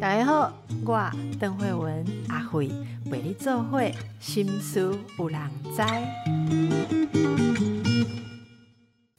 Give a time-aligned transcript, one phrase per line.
[0.00, 0.52] 大家好，
[0.84, 2.70] 我邓慧文阿慧
[3.10, 5.40] 为你做会心思有人
[5.74, 5.82] 知。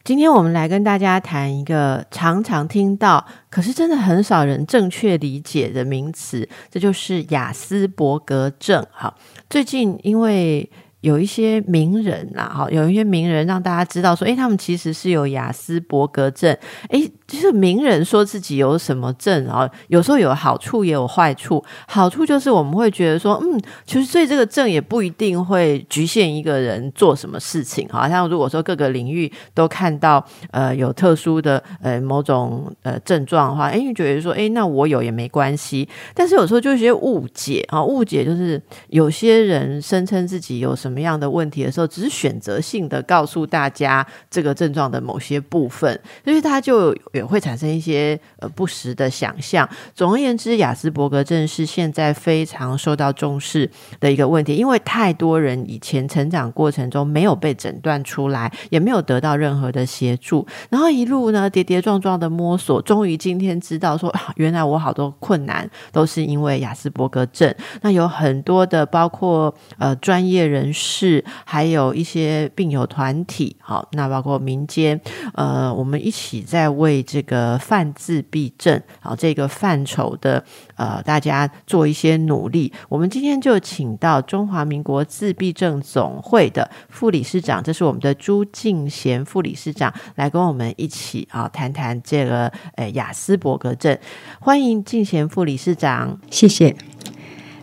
[0.04, 8.86] 今天我们来跟大家谈一个常常听到，可是真的很少人正确理解的名词，这就是雅斯伯格症。
[8.92, 9.18] 好，
[9.50, 10.70] 最近因为。
[11.06, 16.52] 有一些名人啦，哈，有一些名人让大家知道说，诶，他们其实是有雅斯伯格症。
[16.90, 19.70] 诶，就是名人说自己有什么症啊？
[19.90, 21.64] 有时候有好处也有坏处。
[21.88, 27.88] 好处就是我们会觉得说，嗯，其实所以这个症也不一定会局限一个人做什么事情。
[27.92, 35.88] 好像如果说各个领域都看到呃有特殊的呃某种呃症状的话，诶，你觉得说，诶，那我有也没关系。
[36.16, 40.95] 但是有时候就有些误解啊，误解就是有些人声称自己有什么。
[40.96, 49.68] 什么样的问题的时候，只是选择性的告诉大家这个症状的某些部分，所以它就也会产生一些呃不实的想象。
[49.94, 67.54] 总而言之，雅斯伯格症是现在非常受到重视的一个问题，因为太多人以前成长过程中没有被诊断出来，也没有得到任何的协助，然后一路呢跌跌撞撞的摸索，终于今天知道说， 原来我好多困难都是因为雅斯伯格症。
[67.82, 75.00] 那有很多的包括呃专业人是，还有一些病友团体，好，那包括民间，
[75.34, 80.44] 呃，我们一起在为这个泛自闭症，好，这个范畴的，
[80.76, 82.72] 呃，大家做一些努力。
[82.90, 93.98] 我们今天就请到中华民国自闭症总会的副理事长，这是我们的朱敬贤副理事长，来跟我们一起啊谈谈这个呃雅斯伯格症。
[94.42, 96.76] 欢迎敬贤副理事长，谢谢。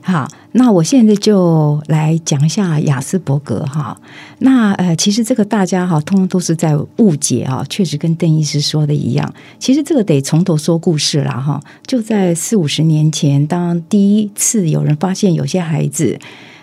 [0.04, 3.96] 好，那我现在就来讲一下雅斯伯格哈。
[4.40, 7.64] 那呃，其实这个大家哈，通通都是在误解啊。
[7.70, 11.62] 确实跟邓医师说的一样，其实这个得从头说故事了哈。
[11.86, 16.18] 就在四五十年前，当第一次有人发现有些孩子，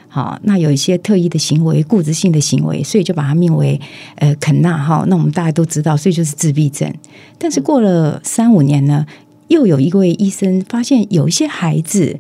[0.10, 3.80] 好，那有一些特异的行为、固执性的行为，所以就把它命为
[4.16, 5.06] 呃肯纳哈。
[5.08, 6.94] 那我们大家都知道，所以就是自闭症。
[7.38, 9.06] 但是过了三五年呢，
[9.48, 12.20] 又有一位医生发现有一些孩子。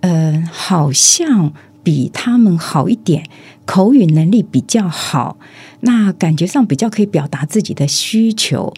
[0.00, 1.52] 呃，好像
[1.82, 3.24] 比他们好一点，
[3.64, 5.38] 口语能力比较好，
[5.80, 8.72] 那感觉上比较可以表达自己的需求，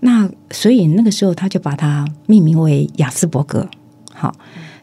[0.00, 3.68] 那所以那个时候他就把它命名为雅斯伯格。
[4.12, 4.34] 好，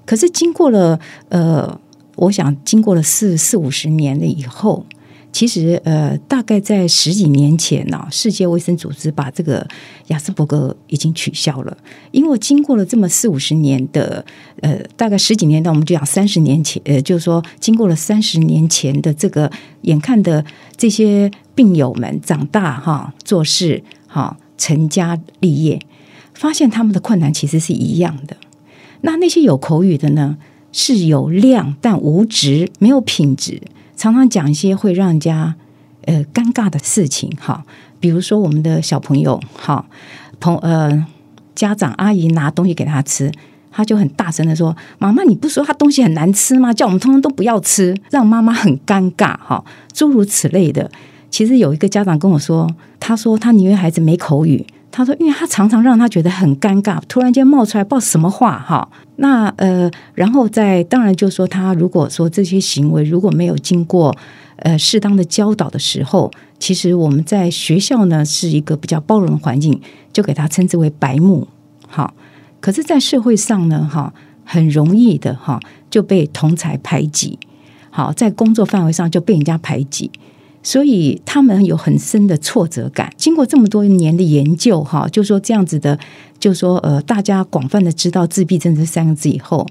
[0.05, 0.99] 可是经过了
[1.29, 1.79] 呃，
[2.15, 4.85] 我想经过了四四五十年了以后。
[5.33, 9.67] 其实，呃，大概在十几年前呢，世界卫生组织把这个
[10.09, 11.75] 亚斯伯格已经取消了，
[12.11, 14.23] 因为经过了这么四五十年的，
[14.61, 19.51] 呃，大概十几年，那我们就讲三十年前，呃，就是说经过了三十年前的这个，
[19.81, 20.45] 眼看的
[20.77, 25.79] 这些病友们长大哈，做事哈，成家立业，
[26.35, 28.37] 发现他们的困难其实是一样的。
[29.01, 30.37] 那那些有口语的呢，
[30.71, 33.59] 是有量但无质，没有品质。
[34.03, 35.55] 常常讲一些会让人家
[36.03, 37.63] 呃尴尬的事情，哈，
[38.01, 39.85] 比如说我们的小朋友，哈，
[40.41, 41.07] 朋呃
[41.55, 43.31] 家长阿姨拿东西给他吃，
[43.71, 46.73] 他就很大声的说：“妈妈，你不说他东西很难吃吗？
[46.73, 49.63] 叫我们通通都不要吃，让妈妈很尴尬。”哈，
[49.93, 50.91] 诸如此类的。
[51.29, 52.69] 其实有一个家长跟我说，
[52.99, 54.67] 他说他宁愿孩子没口语。
[54.95, 58.87] 他说：“因为他常常让他觉得很尴尬，突然间冒出来不知道什么话哈。
[59.15, 64.15] 那呃，然后在当然就说他如果说这些行为如果没有经过
[64.57, 69.81] 呃适当的教导的时候，其实我们在学校呢是一个比较包容的环境，
[70.13, 71.47] 就给他称之为白目
[71.87, 72.13] 好。
[72.59, 74.13] 可是，在社会上呢哈，
[74.45, 77.39] 很容易的哈就被同才排挤，
[77.89, 80.11] 好，在工作范围上就被人家排挤。”
[80.63, 83.11] 所以他们有很深的挫折感。
[83.17, 85.99] 经过这么多年的研究，哈，就说这样子的，
[86.39, 89.67] 就说呃，大家广泛的知道自闭症这三个字以后，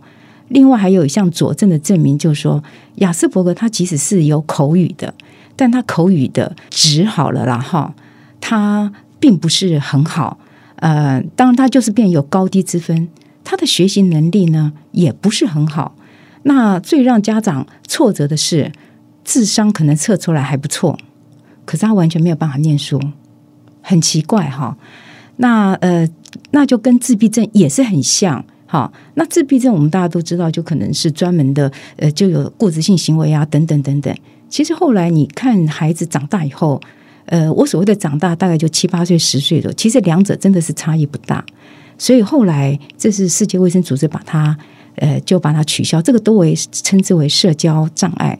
[0.48, 2.62] 另外还有一项佐证的证明，就是说
[2.96, 5.14] 雅斯伯格他即使是有口语的，
[5.56, 7.94] 但他口语的值好了啦，哈，
[8.38, 10.38] 他并不是很好。
[10.76, 13.08] 呃，当然他就是变有高低之分，
[13.42, 15.96] 他的学习能力呢也不是很好。
[16.42, 18.70] 那最让家长挫折的是。
[19.24, 20.98] 智商可能测出来还不错，
[21.64, 23.00] 可是他完全没有办法念书，
[23.80, 24.76] 很奇怪哈。
[25.36, 26.08] 那呃，
[26.50, 28.92] 那就跟自闭症也是很像哈。
[29.14, 34.14] 那自闭症我们大家都知道，就可能是专门的呃，就有固执性行为啊，等等等等。
[34.48, 36.80] 其实后来你看孩子长大以后，
[37.24, 41.44] 呃，我所谓的长大大概就七八岁、十岁的，其实两者真的是差异不大。
[41.96, 44.56] 所以后来这是世界卫生组织把它
[44.96, 48.38] 呃就把它取消，这个都为称之为社交障碍。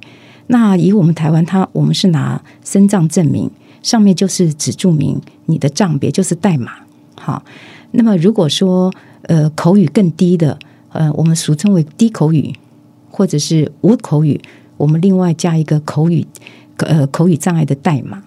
[0.53, 3.51] 那以我们台湾，它我们是拿身障证明，
[3.83, 6.73] 上面就是只注明你的账别，就是代码。
[7.17, 7.43] 好，
[7.93, 10.59] 那么如果说呃口语更低的，
[10.91, 12.53] 呃，我们俗称为低口语
[13.11, 14.39] 或者是无口语，
[14.77, 16.27] 我们另外加一个口语
[16.77, 18.23] 呃口语障碍的代码，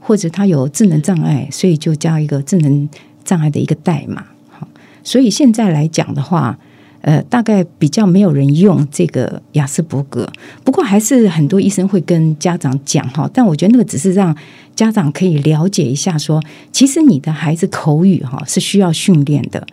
[0.00, 2.88] 或者他有智能障碍，所以就加一个智能
[3.22, 4.24] 障碍的一个代码。
[4.48, 4.66] 好，
[5.04, 6.58] 所以现在来讲的话。
[7.06, 10.28] 呃，大概比较没有人用这个雅斯伯格，
[10.64, 13.30] 不过还是很多医生会跟家长讲哈。
[13.32, 14.36] 但我觉得那个只是让
[14.74, 16.42] 家长可以了解一下，说
[16.72, 19.64] 其实你的孩子口语哈是需要训练的，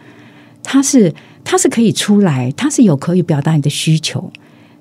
[0.62, 1.12] 他是
[1.44, 4.31] 他是可以出来，他是有可以表达你的需求，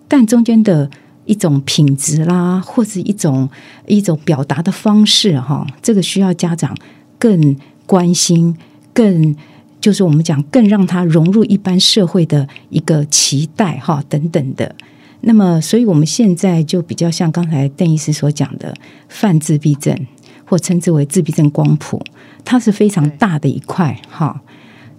[0.06, 0.90] 但中间的
[1.24, 3.48] 一种品质啦，或者一种
[3.86, 6.76] 一种表达的方式哈，这个需要家长
[7.18, 7.56] 更
[7.86, 8.54] 关心
[8.92, 9.34] 更。
[9.82, 14.72] 就是我们讲更让他融入一般社会的一个期待哈等等的，
[15.22, 18.72] 那么所以我们现在就比较像刚才邓医师所讲的
[19.08, 19.94] 泛自闭症，
[20.44, 22.00] 或称之为自闭症光谱，
[22.44, 24.40] 它是非常大的一块哈。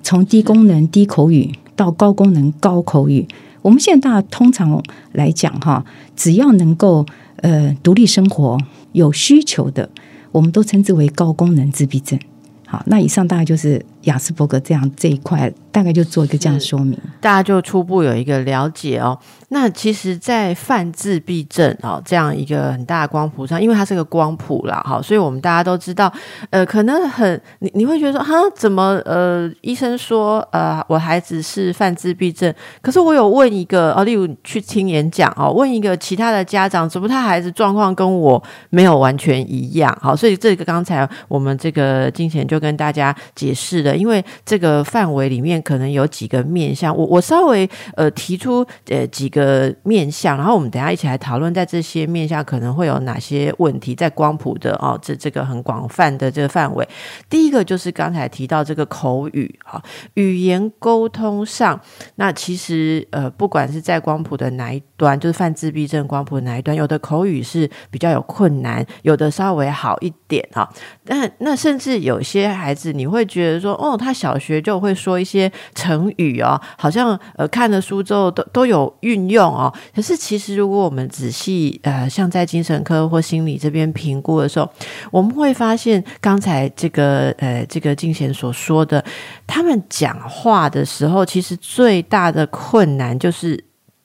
[0.03, 3.25] 从低功能低口语到高功能高口语，
[3.61, 4.83] 我们现在大家通常
[5.13, 7.05] 来讲哈，只要能够
[7.37, 8.57] 呃独立生活
[8.91, 9.89] 有需求的，
[10.33, 12.19] 我们都称之为高功能自闭症。
[12.67, 13.85] 好，那以上大概就是。
[14.03, 19.17] 雅斯伯格这样这一块，大概就做一个这样说明，大家就初步有一个了解哦。
[19.49, 26.11] 那其实，在泛自闭症哦这样一个很大的光谱上，因为它是个光谱啦，哈，所以我们大家都知道，
[26.49, 32.51] 呃，可能很你你会觉得说，哈，怎么呃，医生说呃，我孩子是泛自闭症，
[32.81, 39.95] 可是我有问一个哦，例如去听演讲哦，问一个其他的家长，怎么他孩子状况跟我没有完全一样？
[40.01, 43.92] 好，所以这个刚才我们这个金钱就跟大家解释了。
[43.95, 56.87] 因为这个范围里面可能有几个面向，我我稍微呃提出呃几个面向，然后我们等下一起来讨论，在这些面向可能会有哪些问题，在光谱的哦这这个很广泛的这个范围。
[57.29, 59.81] 第一个就是刚才提到这个口语哈，
[60.15, 61.79] 语言沟通上，
[62.15, 70.67] 那其实呃不管是在光谱的哪一端，就是泛自闭症光谱哪一端，有的口语是比较有困难，有的稍微好一点哈。
[71.07, 73.73] 那那甚至有些孩子你会觉得说。
[73.73, 79.73] 哦，他小学就会说一些成语哦，好像呃看了书之后都都有运用哦。
[79.93, 84.69] 可是其实如果我们仔细呃，像在精神科或心理这边评估的时候，
[85.11, 89.03] 我们会发现刚才这个呃这个静贤所说的，
[89.45, 93.61] 他们讲话的时候，其实最大的困难就是。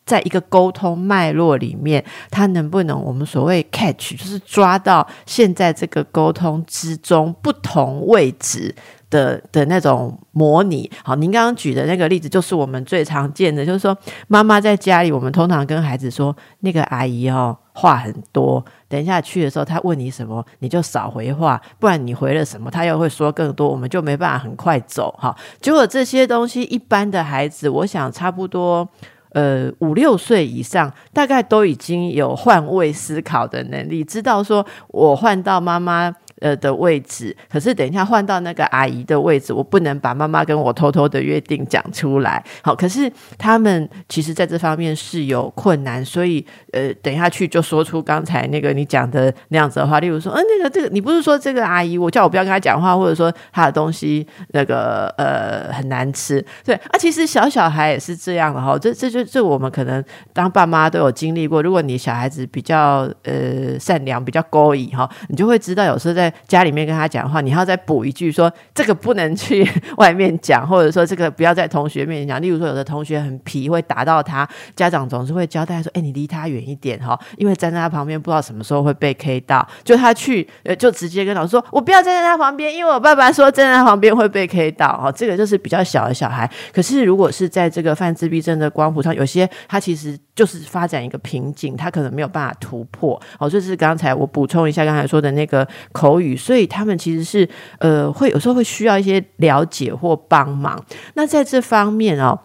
[0.09, 8.75] 在一个沟通脉络里面，他能不能我们所谓 catch，就是抓到现在这个沟通之中不同位置
[9.11, 10.91] 的的那种模拟。
[11.05, 13.97] 好，您刚刚举的那个例子，就是我们最常见的，就是说
[14.29, 25.15] 妈妈在家里，我们通常跟孩子说，那个阿姨哦话很多，等一下去的时候，她问你什么，你就少回话，不然你回了什么，她又会说更多，我们就没办法很快走。
[25.19, 28.89] 哈，结果这些东西，一般的孩子，我想差不多。
[29.33, 36.15] 呃，五六岁以上，大概都已经有换位思考的能力，知道说我换到妈妈。
[36.41, 42.43] 呃的位置，可是等一下换到那个阿姨的位置，我不能把妈妈跟我偷偷的约定讲出来。
[42.63, 60.03] 好，可是他们其实在这方面是有困难，所以呃，等下去就说出刚才那个你讲的那样子的话，例如说，嗯，那个这个你不是说这个阿姨，我叫我不要跟她讲话，或者说她的东西那个呃很难吃，对啊，其实小小孩也是这样的哈，这这就这我们可能
[60.33, 61.63] 当爸妈都有经历过。
[61.63, 69.69] 如果你小孩子比较呃善良，比较勾引哈，你就会知道有时候在家里面跟他讲话，你还要再补一句说这个不能去
[69.99, 72.41] 外面讲，或者说这个不要在同学面前讲。
[72.41, 86.49] 例如说，有的同学很皮，会打到他，家长总是会交代说：“哎，你离他远一点哈，因为站在他旁边，不知道什么时候会被 K 到。”就他去，呃，就直接跟老师说：“我不要站在他旁边，因为我爸爸说站在他旁边会被 K 到。”哈，这个就是比较小的小孩。
[86.73, 93.21] 可是如果是在这个泛自闭症的光谱上，有些他其实就是发展一个瓶颈，他可能没有办法突破。
[93.39, 96.18] 哦，就是刚才我补充一下刚才说的那个口。
[96.37, 97.49] 所以他们其实是
[97.79, 100.85] 呃，会有时候会需要一些了解或帮忙。
[101.15, 102.39] 那在这方面哦。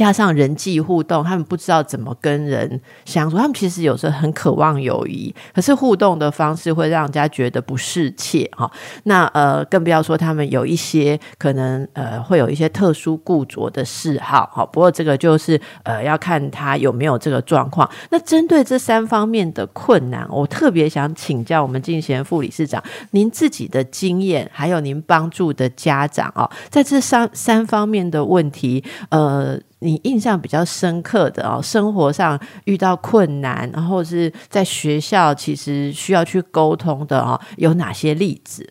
[0.00, 3.36] 加上人际互动，他们不知道怎么跟人相处。
[3.36, 8.70] 他们其实有时候很渴望友谊，可是互动的方式会让人家觉得不适切哈。
[9.02, 14.64] 那呃，更不要说他们有一些可能呃，会有一些特殊固着的嗜好哈。
[14.64, 17.86] 不过这个就是呃，要看他有没有这个状况。
[18.08, 29.60] 那针对这三方面的困难，我特别想请教我们进贤副理事长，您自己的经验，还有您帮助的家长哦，在这三三方面的问题，呃。
[29.80, 38.66] 你印象比较深刻的哦，生活上遇到困难，然后是在学校其实需要去沟通的哦，有哪些例子？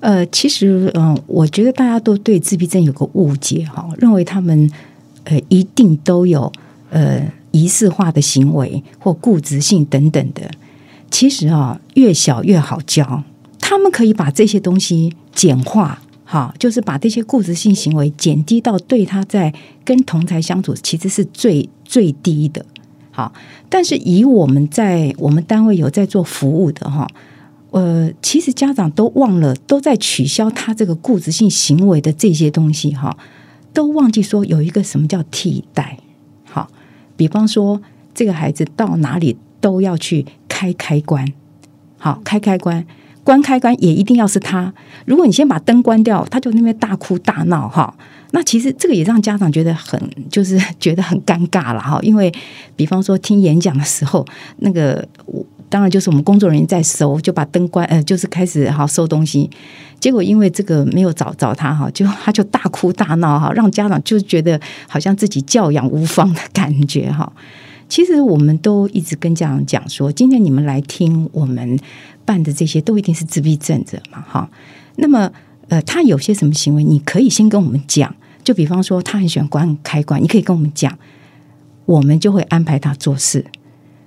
[0.00, 4.70] 呃，其实，嗯，我觉得大家都对自闭症有个误解哈，认为他们
[5.24, 6.50] 呃一定都有
[6.88, 7.20] 呃
[7.50, 10.50] 仪式化的行为或固执性等等的。
[11.10, 13.24] 其实啊，越小越好教，
[13.58, 16.00] 他们可以把这些东西简化，
[16.32, 19.52] 好，就是把这些固执性行为减低到对他在
[19.84, 22.64] 跟同才相处其实是最最低的。
[23.10, 23.32] 好，
[23.68, 27.04] 但是以我们在我们单位有在做服务的哈。
[27.72, 33.18] 呃，其实家长都忘了，都在取消他这个固执性行为的这些东西哈，
[33.72, 35.98] 都忘记说有一个什么叫替代。
[36.44, 36.70] 好，
[37.16, 37.82] 比方说
[38.14, 41.26] 这个孩子到哪里都要去开开关，
[41.98, 42.86] 好开开关，
[43.24, 44.72] 关开关也一定要是他。
[45.06, 47.94] 如果你先把灯关掉，他就那边大哭大闹哈。
[48.32, 50.00] 那其实这个也让家长觉得很
[50.30, 52.32] 就是觉得很尴尬了哈，因为
[52.76, 54.26] 比方说听演讲的时候，
[54.58, 55.44] 那个我。
[55.72, 59.48] 当然，就是我们工作人员在收，就把灯关，呃，就是开始哈收东西。
[60.00, 67.32] 结果因为这个没有找找他哈，就他就大哭大闹哈，让家长就觉得好像自己教养无方的感觉哈。
[67.88, 71.78] 其实我们都一直跟家长讲说，今天你们来听我们
[72.30, 74.48] 办的这些，都一定是自闭症者嘛哈。
[75.02, 75.32] 那么
[75.68, 78.14] 呃，他有些什么行为，你可以先跟我们讲。
[78.44, 80.96] 就比方说，他很喜欢关开关，你可以跟我们讲，
[81.86, 83.44] 我们就会安排他做事。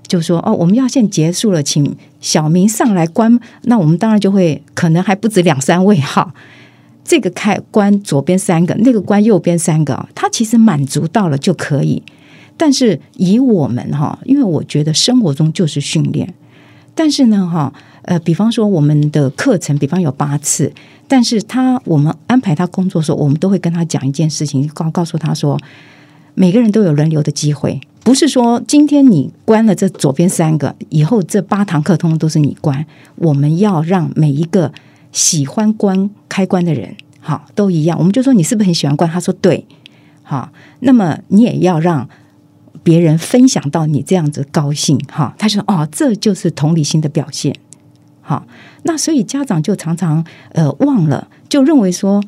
[0.08, 3.39] 就说哦，我们要先结束了，请小明上来关。
[3.63, 6.34] 那我们当然就会可能还不止两三位哈。
[7.03, 12.01] 这个开关左边三个，那个关右边三个，他其实满足到了就可以。
[12.56, 16.34] 但是以我们哈，因为我觉得生活中就是训练。
[16.96, 20.72] 但是呢哈，呃，比方说我们的课程，比方有八次，
[21.07, 25.57] 但是他我们安排他工作的时候，我们都会跟他讲一件事情，告告诉他说，
[26.33, 27.79] 每个人都有轮流的机会。
[28.03, 32.86] 不是说今天你关了这左边三个，以后这八堂课通通都是你关。
[33.15, 34.74] 我们要让每一个
[35.13, 37.98] 喜欢关开关的人，好都一样。
[37.98, 39.10] 我们就说你是不是很喜欢关？
[39.10, 39.65] 他说对，
[40.22, 40.51] 好。
[40.81, 42.10] 那么你也要让
[42.83, 45.33] 别人分享到你这样子高兴，哈。
[45.38, 47.55] 他说哦，这就是同理心的表现。
[48.25, 48.44] 好，
[48.84, 52.24] 那所以家长就常常呃忘了，就认为说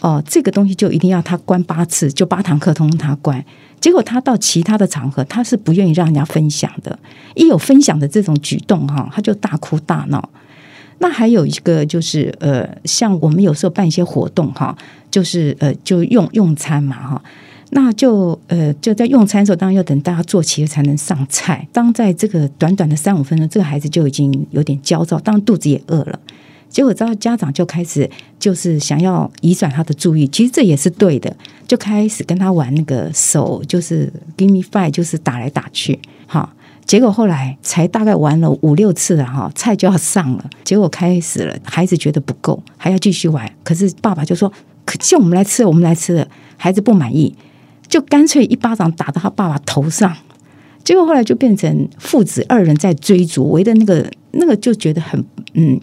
[0.00, 3.44] 哦，这个东西就一定要他关八次，就八堂课通通他关。
[3.80, 6.98] 结果他到其他的场合，他是不愿意让人家分享的。
[7.34, 10.30] 一有分享的这种举动，哈，他就大哭大闹。
[10.98, 14.76] 那还有一个就是，呃，像我们有时候办一些活动，哈，
[15.10, 17.22] 就是呃，就用用餐嘛，哈，
[17.70, 21.66] 那就呃，就在用餐的时候，当然要等大家坐齐了才能上菜。
[21.72, 26.18] 当在这个短短的三五分钟，这个孩子就已经有点焦躁，当然肚子也饿了。
[26.68, 28.08] 结果，之后家长就开始
[28.38, 31.36] 就是想要移转他的注意，其实这也是对的，
[31.66, 36.52] 就开始跟他玩那个手，就是 give me five，就是打来打去，哈。
[36.86, 40.50] 结果后来才大概玩了五六次了，哈，菜就要上了。
[40.64, 43.48] 结果开始了，孩子觉得不够，还要继续玩。
[43.62, 44.52] 可是爸爸就说
[44.84, 46.26] ：“可叫我们来吃，我们来吃了。”
[46.58, 47.32] 孩子不满意，
[47.90, 50.16] 就干脆一巴掌打到他爸爸头上。
[50.82, 55.78] 结果后来就变成父子二人在追逐，围的那个那个就觉得很嗯。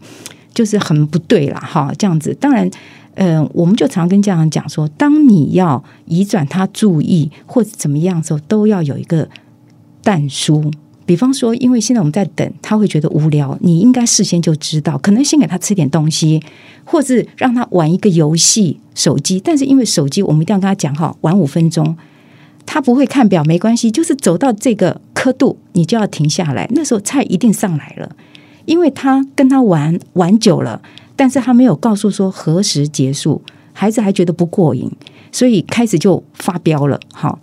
[0.54, 2.36] 就是很不对了哈，这样子。
[2.40, 2.68] 当然，
[3.14, 9.30] 嗯，我们就常跟家长讲说，当你要移转他注意或者怎么样的时候，都要有一个
[10.02, 10.72] 淡书。
[11.08, 16.44] 比方说，因为现在我们在等，他会觉得无聊，你应该事先就知道，可能先给他吃点东西，
[16.84, 19.40] 或是让他玩一个游戏手机。
[19.40, 21.96] 但是因为手机，我们一定要跟他讲哈，玩五分钟，
[22.66, 26.68] 他不会看表没关系，就是走到这个刻度，你就要停下来。
[26.72, 28.16] 那时候菜一定上来了。
[28.66, 30.82] 因为他跟他玩玩久了，
[31.16, 34.92] 但是他没有告诉说何时结束，孩子还觉得不过瘾，
[35.32, 37.00] 所以开始就发飙了。
[37.14, 37.40] 好，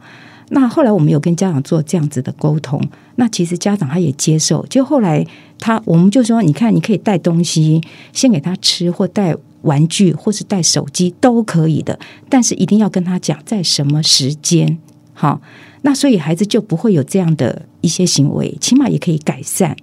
[0.54, 2.80] 那后来我们有跟家长做这样子的沟通，
[3.16, 4.64] 那其实家长他也接受。
[4.70, 5.26] 就后来
[5.58, 7.80] 他我们就说，你看你可以带东西
[8.12, 14.78] 先给他吃，或带玩具，或是带手机都可以的，但是一定要跟他讲在什么时间。
[15.12, 15.40] 好，
[15.82, 19.76] 那所以孩子就不会有这样的一些行为，起码也可以改善。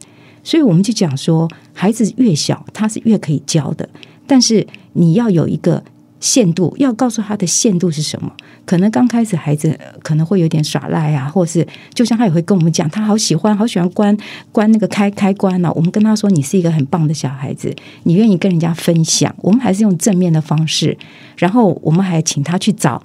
[0.43, 3.87] 所以我们就讲说，孩子越小，他是越可以教的。
[4.25, 5.83] 但是你要有一个
[6.19, 8.31] 限度，要告诉他的限度是什么。
[8.65, 14.15] 可能刚开始孩子可能会有点耍赖啊，或是就像他也会跟我们讲，他好喜欢，好喜欢关
[14.51, 15.72] 关那个开开关呢。
[15.75, 19.34] 我们跟他说，你是一个很棒的小孩子，你愿意跟人家分享。
[19.39, 20.98] 我们还是用正面的方式，
[21.38, 23.01] 然后我们还请他去找。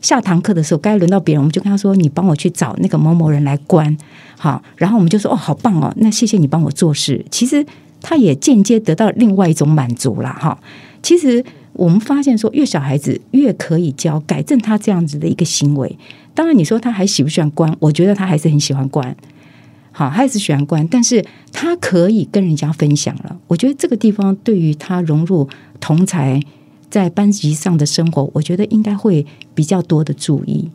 [0.00, 3.98] 下堂课的时候，该轮到别人，我们就跟他说：“你帮我去找那个某某人来关。”
[4.38, 7.66] 好，然后我们就说：“哦，好棒哦，那谢谢你帮我做事。”其实
[8.00, 10.56] 他也间接得到另外一种满足了哈。
[11.02, 11.44] 其实
[11.78, 15.96] 我们发现说，越小孩子越可以教改正他这样子的一个行为。
[16.34, 17.72] 当然，你说他还喜不喜欢关？
[17.78, 19.16] 我觉得他还是很喜欢关。
[19.92, 23.38] 好，孩子喜欢关，但是他可以跟人家分享了。
[23.46, 26.42] 我觉得这个地方对于他融入同才
[26.90, 30.68] 在班级上的生活，我觉得应该会比较多的注意。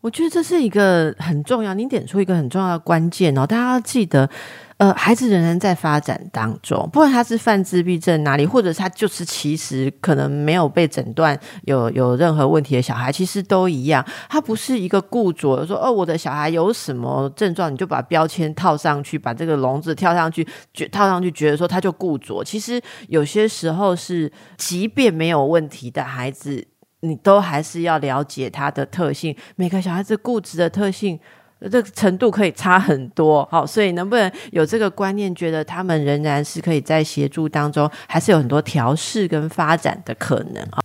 [0.00, 4.30] 我觉得这是一个很重要，您点出一个很重要的关键哦，大家要记得。
[4.78, 14.04] 呃，孩子仍然在发展当中，不管他是犯自闭症哪里，或者他就是其实可能没有被诊断有有任何问题的小孩，其实都一样。
[14.28, 22.44] 他不是一个固着说哦，我的小孩有什么症状，你就把标签套上去，把这个笼子跳上去，觉套上去，觉得说他就固着。
[22.44, 26.64] 其实有些时候是，即便没有问题的孩子，
[27.00, 29.34] 你都还是要了解他的特性。
[29.56, 31.18] 每个小孩子固执的特性。
[31.60, 40.78] 这个程度可以差很多，好，所以能不能有这个观念，觉得他们仍然是可以在协助当中，还是有很多调试跟发展的可能啊？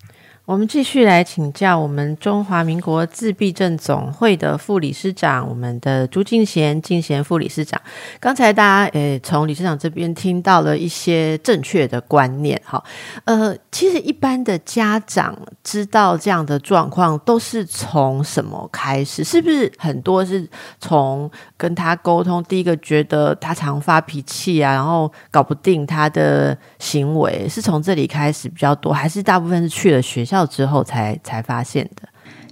[0.46, 7.82] 我们继续来请教我们中华民国自闭症总会的副理事长，我们的朱敬贤，敬贤副理事长。
[8.20, 12.84] 刚才大家诶从理事长这边听到了一些正确的观念，哈，
[13.24, 15.34] 呃，其实一般的家长
[15.64, 19.24] 知道这样的状况都是从什么开始？
[19.24, 20.46] 是不是很多是
[20.78, 22.44] 从跟他沟通？
[22.44, 30.33] 第一个觉得他常发脾气啊，然后搞不定他的行为，是从这里开始比较多，还是大部分是去了学校？
[30.34, 32.10] 校之后才才发现的，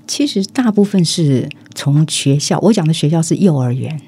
[0.07, 2.59] 其实大部分是从学校。
[2.59, 3.99] 我讲的学校是幼儿园。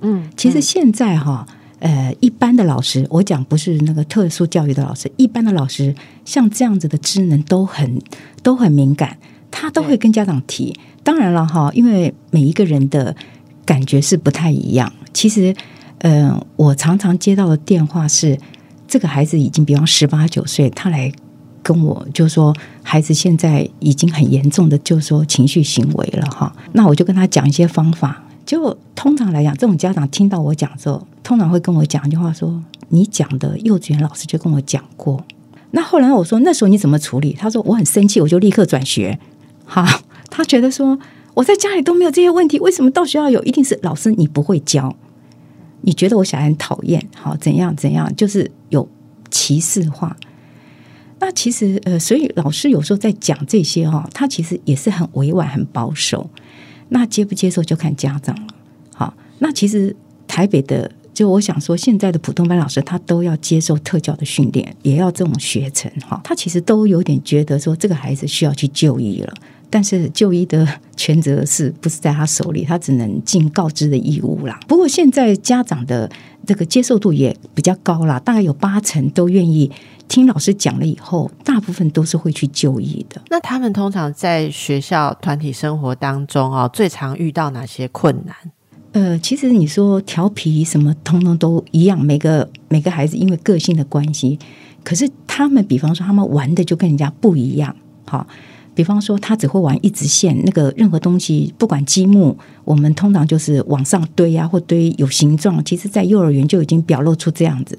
[0.00, 1.46] 嗯，其实现在哈，
[1.78, 8.00] 呃，一般的老师，我讲不是那个特殊教育的老师，一般的老师像这样子的职能都很
[8.42, 9.18] 都很敏感，
[9.50, 10.78] 他都会跟家长提。
[11.02, 13.16] 当然了哈，因为每一个人的
[13.64, 14.92] 感觉是不太一样。
[15.12, 15.54] 其实，
[15.98, 18.38] 嗯，我常常接到的电话是，
[18.86, 21.10] 这个孩子已经比方十八九岁，他来。
[21.66, 22.54] 跟我就说，
[22.84, 26.54] 孩子现在已经很严重的，就说情绪行为了哈。
[26.74, 28.22] 那我就跟他讲一些方法。
[28.44, 35.20] 就通常来讲，这种家长听到我讲之后，通常会跟我讲一句话说：“你讲的幼稚园老师就跟我讲过。”
[35.72, 39.18] 那后来我说：“那时候你怎么处理？”他说：“我很生气，我就立刻转学。”
[39.66, 39.84] 哈，
[40.30, 40.96] 他觉得说
[41.34, 43.42] 我在家里都没有这些问题，为什么到学校有？
[43.42, 44.94] 一定是老师你不会教，
[45.80, 48.88] 你觉得我小孩很讨厌，好怎样怎样，就是有
[49.28, 50.16] 歧视化。
[51.18, 56.28] 那其实呃，所以老师有时候在讲这些哈，他其实也是很委婉、很保守。
[56.90, 58.46] 那接不接受就看家长了。
[58.94, 59.96] 好，那其实
[60.28, 66.20] 台北的，就我想说，现在的普通班老师他都要接受特教的训练，也要这种学程哈。
[66.22, 69.34] 他其实都有点觉得说，这个孩子需要去就医了。
[69.68, 72.64] 但是就医的全责是不是在他手里？
[72.64, 74.60] 他只能尽告知的义务啦。
[74.68, 76.08] 不过现在家长的
[76.46, 79.68] 这个接受度也比较高啦，大概有八成都愿意
[80.08, 83.20] 听老师讲了以后，大部分都是会去就医的。
[83.28, 88.34] 那他们通常在学校团体生活当中啊，最常遇到哪些困难？
[88.92, 92.00] 呃，其实你说调皮什么，通通都一样。
[92.00, 94.38] 每个每个孩子因为个性的关系，
[94.82, 97.74] 可是他们比方说他们玩的就跟人家不一样，
[98.06, 98.26] 好。
[98.74, 105.64] 比方说，他只会玩一直线，那个任何东西，不管积木，我们通常就是往上堆啊，或堆有形状。
[105.64, 107.78] 其实，在幼儿园就已经表露出这样子。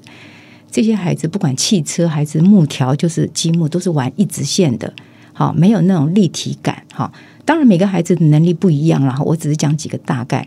[0.70, 4.92] 这些孩子不管汽车还是木条，就是积木，都是玩一直线的，
[5.32, 6.82] 好，没有那种立体感。
[6.92, 7.10] 哈，
[7.44, 10.46] 当然每个孩子的能力不一样了，我只是讲几个大概。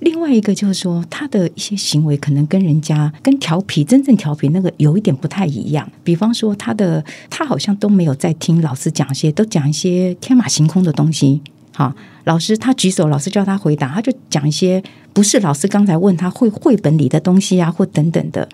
[0.00, 5.90] 另外一个就是说，他的一些行为可能跟人家跟调皮真正调皮那个有一点不太一样。
[6.02, 11.40] 比方说，他的他好像都没有在听老师讲些，都讲一些天马行空的东西。
[11.72, 14.82] 好，老师他举手，老师叫他回答，他就讲一些
[15.14, 18.46] 不是老师刚才问他会绘本里的东西啊，或等等的。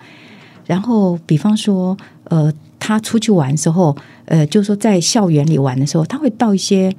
[0.65, 1.95] 然后，比方说，
[2.25, 3.95] 呃，他出去玩时候，
[4.25, 6.93] 呃，就是说在校园里玩的时候，他会到一些。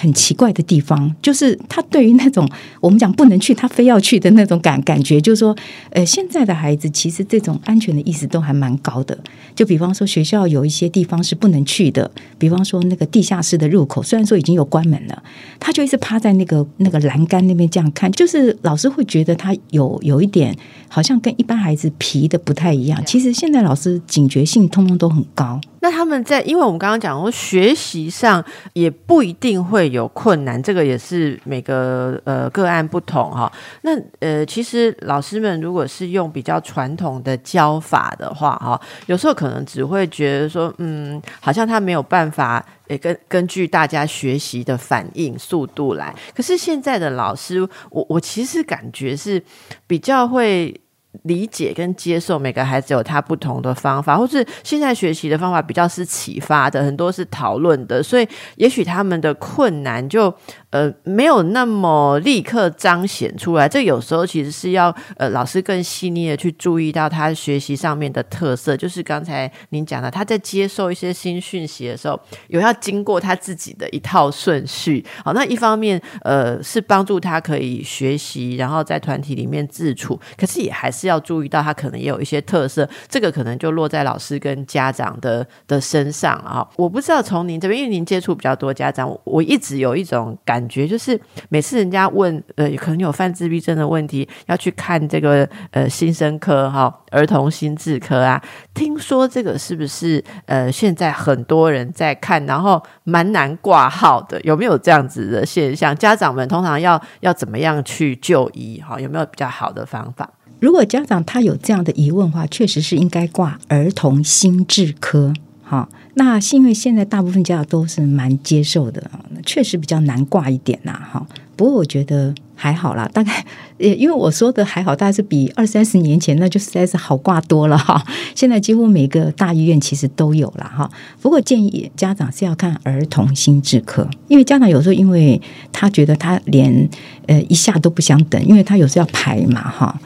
[0.00, 2.48] 很奇怪的地方，就是他对于那种
[2.80, 5.56] 我们讲不能去，他非要去的那种感感觉，就是说，
[5.90, 9.18] 呃，现在的孩子其实这种安全的意识都还蛮高的。
[9.56, 12.08] 就比方说，学校有一些地方是不能去的，
[12.38, 15.22] 比方说那个地下室的入口，虽然说已经有关门了，
[15.58, 20.56] 他就一直趴在那个那个栏杆那边这样看，就是老师会觉得他有有一点
[20.88, 23.02] 好像跟一般孩子皮的不太一样。
[23.04, 25.60] 其实现在老师警觉性通通都很高。
[25.80, 33.50] 那他们在，因为我们刚刚讲说学习上也不一定会有困难，这个也是每个呃个案不同哈。
[33.82, 46.14] 那呃，其实老师们如果是用比较传统的教法的话哈，有时候可能只会觉得说，嗯，好像他没有办法，也根根据大家学习的反应速度来。
[46.34, 47.60] 可是现在的老师，
[47.90, 49.42] 我我其实感觉是
[49.86, 50.74] 比较会。
[51.22, 60.32] 理解跟接受每个孩子有他不同的方法，或是现在学习的方法比较是启发的，很多是讨论的，所以也许他们的困难就
[60.70, 63.68] 呃没有那么立刻彰显出来。
[63.68, 75.04] 这有时候其实是要呃老师更细腻的去注意到他学习上面的特色，就是刚才您讲的，他在接受一些新讯息的时候，有要经过他自己的一套顺序。
[75.24, 86.66] 好，那一方面呃是帮助他可以学习，然后在团体里面自处，可是也还是要注意到他可能也有一些特色，这个可能就落在老师跟家长的的身上啊。
[86.76, 91.18] 我不知道从您这边，因为您接触比较多家长，我一直有一种感感觉，就是
[91.50, 98.42] 每次人家问呃可能有犯自闭症的问题，要去看这个呃新生科哈儿童心智科啊，
[98.74, 105.94] 听说这个是不是呃现在很多人在看，然后蛮难挂号的，有没有这样子的现象？
[105.96, 108.98] 家长们通常要要怎么样去就医哈？
[108.98, 110.28] 有没有比较好的方法？
[110.58, 115.32] 如果家长他有这样的疑问的话，确实是应该挂儿童心智科。
[115.62, 115.88] 好，
[116.18, 119.08] 那是因为现在大部分家长都是蛮接受的，
[119.46, 121.00] 确实比较难挂一点呐。
[121.12, 123.32] 哈，不过我觉得还好啦，大概
[123.78, 128.04] 呃，因为我说的还好，大概是比二三十年前那就实在是好挂多了哈。
[128.34, 130.90] 现在几乎每个大医院其实都有了哈。
[131.22, 135.40] 不过建议家长是要看儿童心智科，因为家长有时候因为
[135.72, 136.88] 他觉得他连
[137.26, 140.00] 呃一下都不想等，因为他有时候要排嘛哈。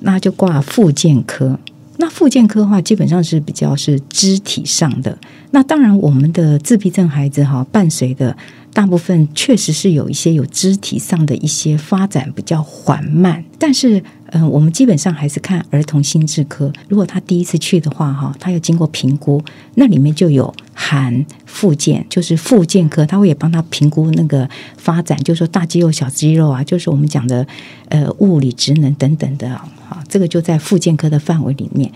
[0.00, 1.58] 那就挂复健科，
[1.98, 5.16] 那复健科的话，基本上是比较是肢体上的。
[5.52, 8.36] 那当然，我们的自闭症孩子哈，伴随的
[8.74, 14.02] 大部分确实是有一些有肢体上的一些发展比较缓慢，但是。
[14.36, 16.72] 嗯，我们基本上还是看儿童心智科。
[16.88, 19.40] 如果他第一次去的话，哈，他要经过评估，
[19.76, 27.46] 那里面就有含附件，就是附件科，他会也帮他评估那个发展，就是说大肌肉、小肌肉啊，就是我们讲的
[27.90, 31.88] 呃物理职能等等的啊，这个就在附件科的范围里面。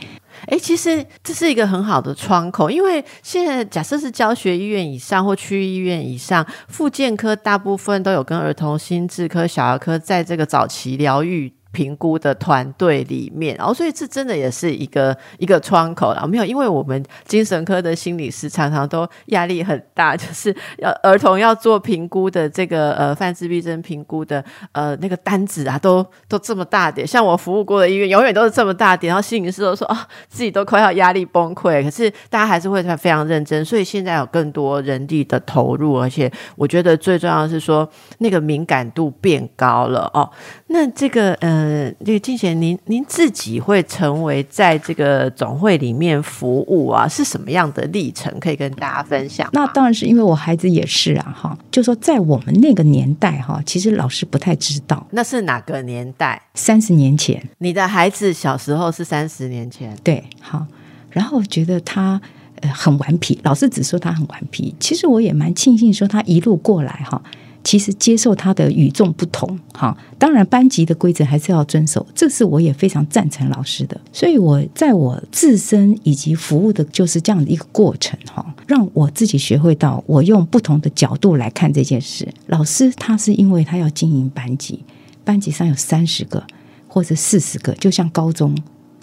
[0.51, 11.53] 哎，其实这是一个很好的窗口，因为现在假设是教学医院以上或区医院以上，妇健科大部分都有跟儿童心智科、小儿科在这个早期疗愈。
[11.79, 16.27] 评估的团队里面，然后所以这真的也是一个一个窗口了。
[16.27, 27.07] 没有，因为我们精神科的心理师常常都压力很大，就是要儿童要做评估的这个呃犯自闭症评估的呃那个单子啊，都都这么大点。
[27.07, 29.09] 像我服务过的医院，永远都是这么大点。
[29.09, 31.81] 然后心理师都说啊，自己都快要压力崩溃。
[31.85, 37.89] 可是大家还是会非常认真，所以现在有更多人力的投入，而且我觉得最重要的是说
[38.19, 40.29] 那个敏感度变高了哦。
[40.69, 41.59] 那这个嗯。
[41.69, 48.33] 呃，这个静贤，您您自己会成为在这个总会里面服务啊，是什么样的历程？
[48.41, 49.49] 可以跟大家分享？
[49.53, 56.41] 那当然是因为我孩子也是啊，哈，就说在我们那个年代哈，其实老师不太知道那是哪个年代？
[56.55, 60.67] 三十年前，你的孩子小时候是三十年前，对，好，
[61.11, 62.21] 然后觉得他
[62.61, 67.23] 呃很顽皮，老师只说他很顽皮，其实我也蛮庆幸说他一路过来哈。
[67.69, 74.01] 其实接受他的与众不同，哈，当然班级的规则还是要遵守，这是我也非常赞成老师的。
[74.11, 82.27] 所以我在我自身以及服务的就是这样的一个过程，哈，让我自己学会到我用不同的角度来看这件事。
[82.47, 84.83] 老师他是因为他要经营班级，
[85.23, 86.43] 班级上有三十个
[86.89, 88.57] 或者四十个，就像高中、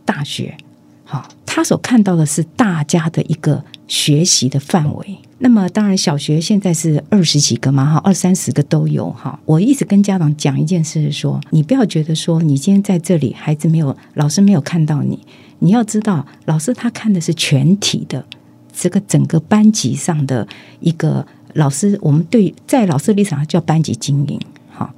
[0.03, 0.57] 大学，
[1.03, 5.19] 好，他所看到的是大家的一个学习的范围。
[5.37, 9.37] 那么当然，小学现在是二十几个嘛，哈，二三十个都有哈。
[9.45, 15.19] 我一直跟家长讲一件事，是说你不要觉得说你今天在这里，孩子没有老师没有看到你，
[15.59, 18.25] 你要知道老师他看的是全体的
[18.73, 20.47] 这个整个班级上的
[20.79, 21.99] 一个老师。
[22.01, 24.39] 我们对在老师立场叫班级经营，
[24.71, 24.93] 哈。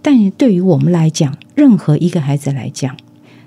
[0.00, 2.96] 但对于我们来讲，任何一个孩子来讲，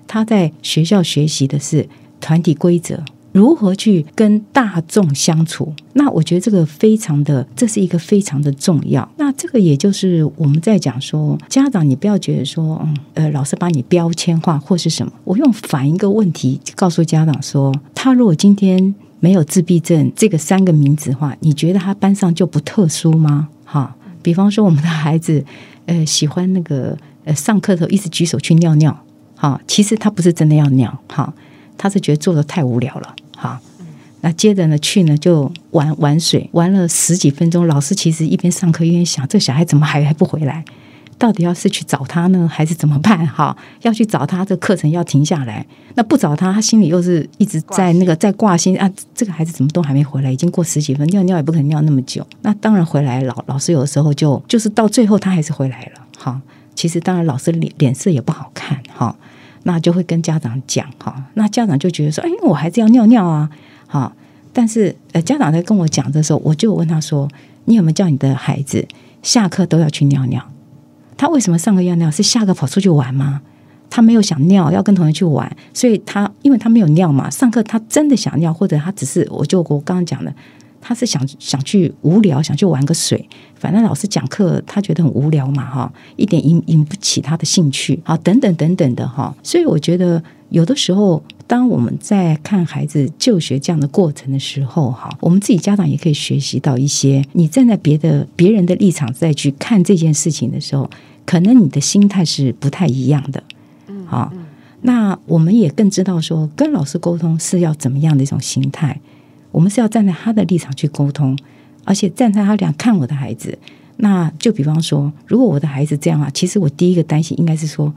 [0.06, 1.88] 他在学校学习的是
[2.20, 3.02] 团体规则。
[3.34, 5.74] 如何去跟大众相处？
[5.94, 9.08] 那我觉得这个非常的，这是一个非常的重要。
[9.18, 15.12] 那这个也就是我们在讲说，家长你不要觉得说，嗯，呃，老师把你标签化或是什么。
[15.24, 23.50] 我用反一个问题告诉家长说，他如果今天没有自闭症这个三个名字的话，你觉得他班上就不特殊吗？
[23.66, 25.44] 哈，比方说我们的孩子，
[25.88, 28.96] 呃，喜欢那个呃上课的时候一直举手去尿尿，
[29.36, 31.34] 哈，其实他不是真的要尿，哈，
[31.78, 33.16] 他是觉得做的太无聊了。
[33.44, 33.60] 好，
[34.22, 37.68] 那接着呢去呢就玩玩水，玩了十几分钟。
[37.68, 40.64] 老师其实一边上课一边想，这小孩怎么还还不回来？
[41.18, 43.28] 到底要是去找他呢，还是怎么办？
[43.28, 45.66] 哈， 要去找他，这课程要停下来。
[45.96, 48.90] 那不找他，他心里又是一直在那个在挂心啊。
[49.14, 50.32] 这个孩子怎么都还没回来？
[50.32, 52.26] 已经过十几分，尿尿也不可能尿那么久。
[52.44, 56.02] 那当然回来，老老师有的时候就就是到最后他还是回来了。
[56.18, 56.42] 哈，
[56.76, 58.82] 其实当然老师脸脸色也不好看。
[58.96, 59.14] 哈。
[59.64, 63.50] 那就会跟家长讲哈，那家长就觉得说，哎，我孩子要尿尿啊，
[63.88, 64.14] 好，
[64.52, 67.28] 但是呃，家长在跟我讲的时候，我就问他说，
[67.66, 68.88] 你有没有叫你的孩子
[69.22, 70.44] 下课都要去尿尿？
[71.18, 72.12] 他为什么上课要尿？
[72.12, 73.42] 是下课跑出去玩吗？
[73.90, 80.34] 他没有想尿，要跟同学去玩，所以他因为他没有尿嘛，上课他真的想尿，或者他只是我就我刚刚讲的。
[80.86, 100.90] 他是想想去无聊，想去玩个水，反正老师讲课他觉得很无聊嘛，哈，一点引引不起他的兴趣，好，等等等等的哈，所以我觉得有的时候，当我们在看孩子就学这样的过程的时候，哈，我们自己家长也可以学习到一些，你站在别的别人的立场再去看这件事情的时候，
[101.26, 103.42] 可能你的心态是不太一样的，
[103.88, 104.34] 嗯，好，
[104.82, 109.00] 那我们也更知道说，跟老师沟通是要怎么样的一种心态。
[109.54, 111.38] 我们是要站在他的立场去沟通，
[111.86, 113.58] 而且站在他俩看我的孩子。
[113.98, 117.94] 那就比方说，如果我的孩子这样啊，其实我第一个担心应该是说，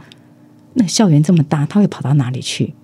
[0.74, 2.74] 那校园这么大，他会跑到哪里去？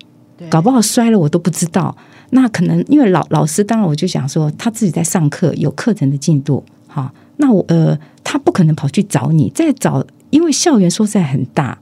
[0.49, 1.95] 搞不好摔了我都不知道。
[2.31, 6.65] 那可能因为老老师，当然我就想说，他自己在上课，有课程的进度。
[6.89, 11.79] 好，那我呃，他不可能跑去找你，再找，因为校园说实在很大，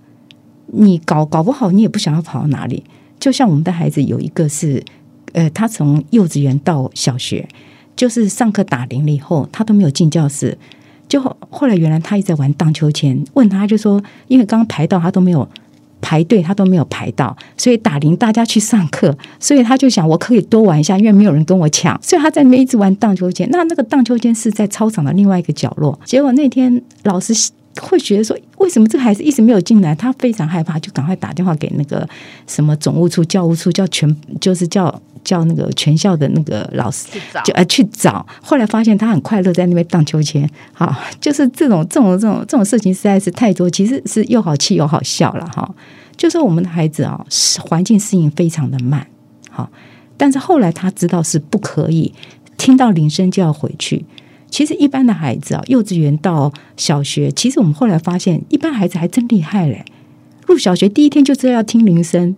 [0.67, 2.83] 你搞搞不好，你也不想要跑到哪里。
[3.21, 4.83] 就像我们的孩子有一个是。
[5.33, 7.49] 呃，他从幼稚园到小学，
[7.97, 10.57] 就是上课打铃了以后，他都没有进教室。
[11.09, 15.49] 就后来原来他一直在玩荡秋千，问他就说，因为刚刚排到他都没有
[16.01, 23.49] 排队，他都没有排到，所以打铃大家去上课，所以他就想我可以多玩一下，因为没有人跟我抢，所以他在那边一直玩荡秋千。
[23.51, 25.99] 那那个荡秋千是在操场的另外一个角落。
[26.05, 27.35] 结果那天老师
[27.81, 29.95] 会觉得说，为什么这个孩子一直没有进来？
[29.95, 32.09] 他非常害怕，就赶快打电话给那个
[32.47, 35.01] 什么总务处、教务处，叫全就是叫。
[35.23, 37.07] 叫那个全校的那个老师，
[37.45, 45.75] 就呃去找，后来发现他很快乐在那边荡秋千，好，就是这种这种这种这种事情实在是太多，其实是又好气又好笑了哈。
[46.17, 47.23] 就是我们的孩子啊，
[47.69, 49.07] 环境适应非常的慢，
[49.51, 49.71] 好，
[50.17, 52.15] 但是后来他知道是不可以
[52.57, 54.07] 听到铃声就要回去。
[54.51, 59.85] 其实一般的孩子啊，幼稚园到小学，其实我们后来发现，一般孩子还真厉害嘞，
[60.47, 62.35] 入小学第一天就知道要听铃声。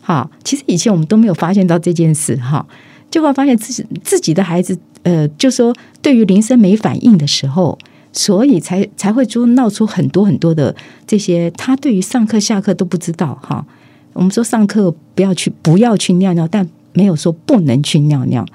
[0.00, 2.64] 哈，其实以前我们都没有发现到这件事哈，
[3.10, 7.76] 就会发现自己自己的孩子，呃，就说对于铃声没反应的时候，
[8.12, 10.74] 所以才才会出闹出很多很多的
[11.08, 13.66] 这些，他对于上课下课都不知道哈。
[14.12, 18.46] 我们说上课不要去不要去尿尿，但没有说不能去尿尿，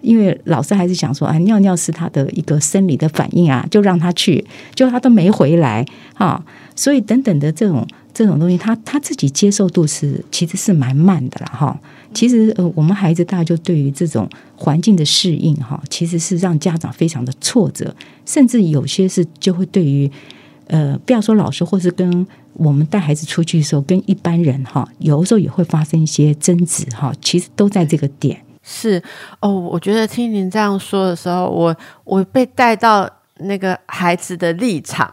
[0.00, 5.84] 因为老师还是想说啊，尿尿是他的一个生理的反应啊，就让他去，就他都没回来
[6.14, 7.86] 哈，所以等等的这种。
[8.12, 11.80] 这种东西，他他自己接受度是其实是蛮慢的了哈。
[12.12, 17.94] 其实呃，我们孩子大概就对于这种环境的适应哈，其实是让家长非常的挫折，
[18.26, 20.10] 甚至有些是就会对于
[20.66, 27.14] 呃，不要说老师，或是跟我们带孩子出去的时候，跟一般人哈，有的时候也会发生一些争执哈。
[27.22, 28.42] 其实都在这个点。
[28.72, 29.02] 是
[29.40, 35.12] 哦，我觉得听您这样说的时候，我我被带到那个孩子的立场，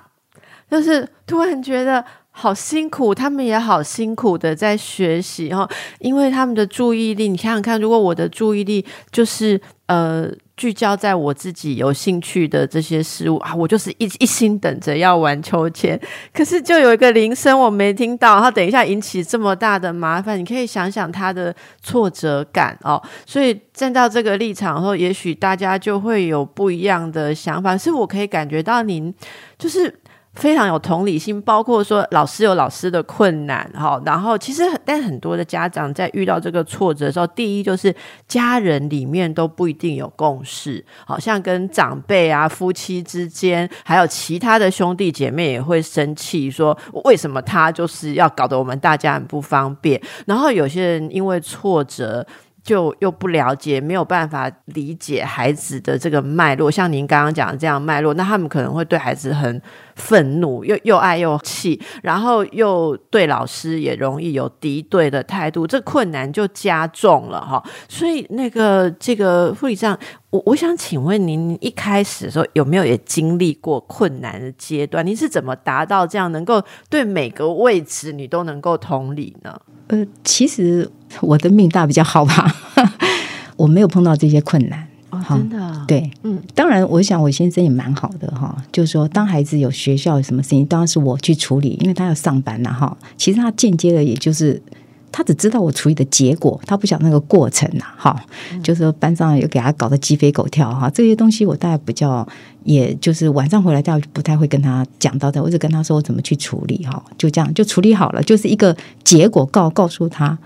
[0.70, 2.06] 就是突然觉得。
[2.40, 5.68] 好辛苦，他们也好辛苦的在学习哦，
[5.98, 16.00] 因为他们的注意力，你想想看，如果我的注意力就是呃聚焦在我自己有兴趣的这些事物啊，我就是一一心等着要玩秋千，
[16.34, 23.02] 可是就有一个铃声我没听到，然后等一下引起这么大的麻烦，你可以想想他的挫折感哦。
[23.26, 29.14] 所以站到这个立场后，也许大家就会有不一样的想法，是我可以感觉到您
[29.58, 29.94] 就是。
[30.38, 37.94] 非常有同理心，包括说老师有老师的困难，哈，然后其实但很多的家长在遇到这个挫折的时候，第一就是
[38.28, 52.26] 家人里面都不一定有共识，好像跟长辈啊、夫妻之间，还有其他的兄弟姐妹也会生气，说为什么他就是要搞得我们大家很不方便，然后有些人因为挫折。
[52.68, 59.62] 就又不了解，没有办法理解孩子的这个脉络，像您刚刚讲的这样脉络，那他们可能会对孩子很
[59.96, 67.64] 愤怒，又又爱又气，然后又对老师也容易有敌对的态度，这困难就加重了哈。
[67.88, 69.98] 所以那个这个护理长，
[70.32, 75.08] 我我想请问您一开始的时候有没有也经历过困难的阶段？
[75.08, 79.58] 您是怎么达到这样能够对每个位置你都能够同理呢？
[79.88, 80.92] 呃，其实。
[81.22, 82.56] 我的命大比较好吧，
[83.56, 84.88] 我没有碰到这些困难。
[85.28, 88.56] 真的，对，嗯，当然，我想我先生也蛮好的哈。
[88.72, 92.96] 就是说，当孩子有学校有什么事情，当然是我去处理，因为他要上班了哈。
[93.18, 94.62] 其实他间接的，也就是。
[95.10, 97.86] 他只知道我处理的结果，他不想那个过程呐。
[97.98, 98.16] 哈，
[98.62, 102.28] 就是说班上有给他搞得鸡飞狗跳哈，这些东西我大概比较，
[102.66, 110.38] 也就是晚上回来掉不太会跟他讲到的，我只跟他说我怎么去处理哈，就这样就处理好了，就是一个结果告告诉他。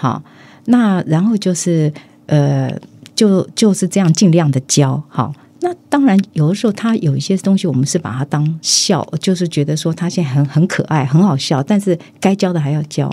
[0.00, 0.22] 好，
[0.64, 1.92] 那然后就是
[2.24, 2.74] 呃，
[3.14, 5.30] 就就是这样尽量的教好。
[5.60, 11.62] 那当然，有的时候他有一些东西，我们是把他当笑，就是觉得说他现在很很可爱，很好笑。
[11.62, 13.12] 但是该教的还要教。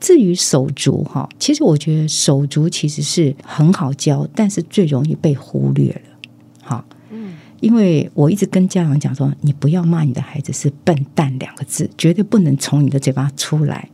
[0.00, 6.30] 至于手足哈，其实我觉得手足其实是很好教，但是最容易被忽略了。
[6.62, 13.90] 好，嗯，因为我一直跟家长讲说，你不要骂你的孩子是笨蛋两个字，绝对不能从你的嘴巴出来。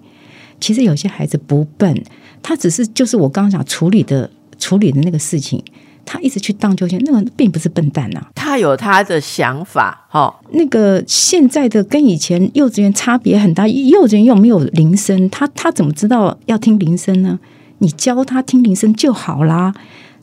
[0.60, 2.04] 其实有些孩子不笨，
[2.42, 5.62] 他只是就是我刚刚讲处理的处理的那个事情。
[6.06, 10.06] 他一直去荡秋千，那个并不是笨蛋呐，他有他的想法。
[10.08, 17.38] 哈，那个现在的跟以前幼稚园差别很大，幼稚园又没有铃声，他他怎么知道要听铃声呢？
[17.78, 19.72] 你教他听铃声就好啦。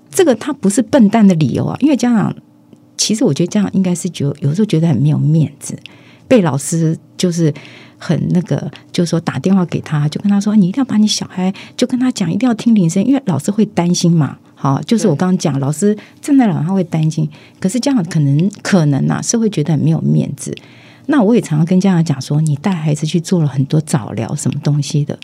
[0.10, 2.36] 这个他不是笨蛋的理由啊，因为家长
[2.98, 5.78] 其实我觉得家长应该是觉有时候觉得很没有面子，
[6.28, 7.54] 被老师就是
[7.98, 14.38] 很那个，就是说打电话给他，就跟他说你一定要把你小孩就跟他讲，一定要听铃声，因为老师会担心嘛。
[14.60, 17.30] 好，就是我刚刚讲，老师站在老他会担心，
[17.60, 20.56] 可是家长可能可能呐，是会觉得很没有面子。
[21.08, 25.18] 那我也常常跟家长讲说，你带孩子去做了很多早疗什么东西的，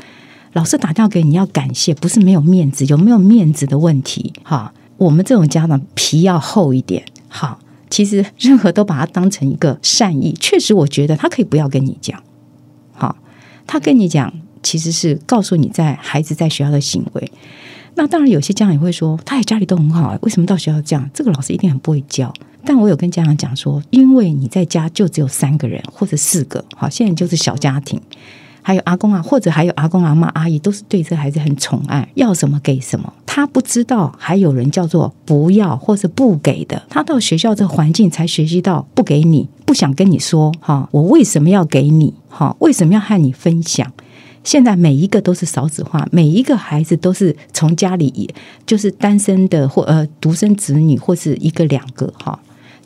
[0.54, 4.32] 老师打电话给你要感谢，不是没有面子，有没有面子的问题。
[4.44, 7.04] 哈，我们这种家长皮要厚一点。
[7.28, 7.60] 好，
[7.90, 12.22] 其实任何都把它当成一个善意，确实我觉得他可以不要跟你讲。
[13.66, 17.32] 他跟你讲其实是告诉你在孩子在学校的行为。
[17.96, 21.10] 那当然，有些家长也会说，他在家里都很好，为什么到学校这样？
[21.14, 22.34] 这个老师一定很不会教。
[22.66, 28.02] 但我有跟家长讲说，因为你在家就只有三个人或者四个，好，现在就是小家庭，
[28.64, 33.14] 还有阿公啊，或者还有阿公阿妈阿姨，都是对这孩子很宠爱，要什么给什么。
[33.28, 36.82] 他不知道还有人叫做不要或者不给的。
[36.90, 42.14] 他到学校这环境才学习到不给你，不想跟你说哈，我为什么要给你？
[42.30, 43.92] 哈，为什么要和你分享？
[44.44, 48.34] 现在每一个都是少子化，每一个孩子都是从家里
[48.66, 52.38] 就是单身的或呃独生子女或是一个两个哈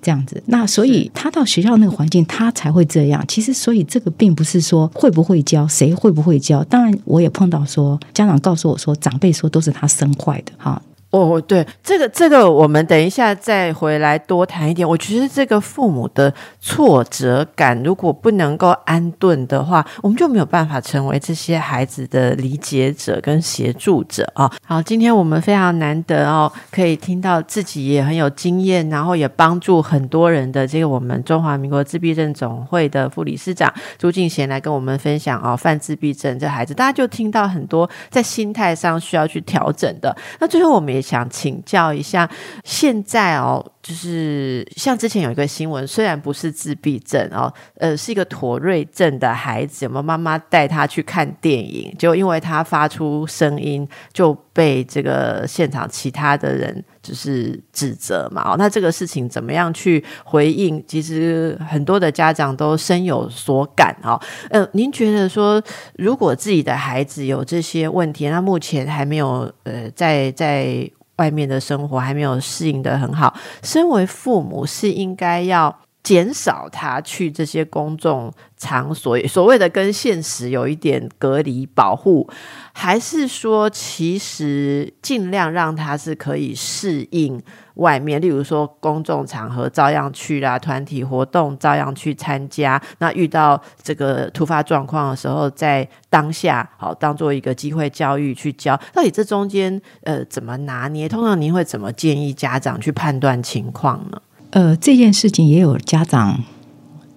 [0.01, 0.41] 这样子。
[0.47, 3.23] 那所以他到学校那个环境，他才会这样。
[3.27, 6.63] 其实所以这个并不是说会不会教，谁会不会教。
[6.65, 10.81] 当然我也碰到说家长告诉我说，长辈说都是他生坏的哈。
[11.17, 14.87] 哦，对，这个这个，我们等一下再回来多谈一点。
[14.87, 24.51] 我觉得这个父母的挫折感，如果不能够安顿的话，我们就没有办法成为这些孩子的理解者跟协助者啊。
[24.63, 40.15] 好，今天我们非常难得哦，可以听到自己也很有经验，然后也帮助很多人的这个我们中华民国自闭症总会的副理事长朱敬贤来跟我们分享哦，犯自闭症这孩子，大家就听到很多在心态上需要去调整的。
[40.39, 41.06] 那最后我们也。
[41.07, 42.29] 想请教一下，
[42.65, 58.43] 现在哦，就是像之前有一个新闻，虽然不是自闭症哦，呃，是一个妥瑞症的孩子，有没有妈妈带他去看电影，就因为他发出声音，就被这个现场其他的人就是指责嘛？
[58.51, 60.83] 哦，那这个事情怎么样去回应？
[60.85, 64.19] 其实很多的家长都深有所感哦。
[64.49, 65.63] 呃，您觉得说，
[65.95, 70.91] 如果自己的孩子有这些问题，那目前还没有呃，在在。
[71.17, 82.29] 外面的生活还没有适应的很好，身为父母是应该要减少他去这些公众场所，所谓的跟现实有一点隔离保护，
[82.71, 87.41] 还是说其实尽量让他是可以适应。
[87.77, 92.81] 外面，例如说公众场合照样去啦，团体活动照样去参加。
[92.99, 98.79] 那遇到这个突发状况的时候，在当下好当做一个机会教育去教。
[98.93, 101.07] 到底这中间呃怎么拿捏？
[101.07, 104.21] 通常您会怎么建议家长去判断情况呢？
[104.51, 106.43] 呃，这件事情也有家长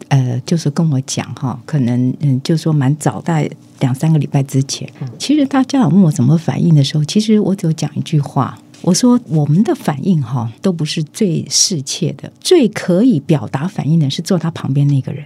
[0.09, 8.59] 呃，就是跟我讲哈，可能嗯，就说蛮早，在两三个礼拜之前，其实他家长问我怎么反应的时候，其实我只有讲一句话。
[8.83, 15.25] 我说，我们的反应哈都不是最适切的，最可以表达反应的是坐他旁边那个人。